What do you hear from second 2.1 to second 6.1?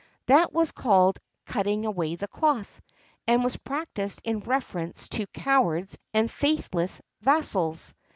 the cloth," and was practised in reference to cowards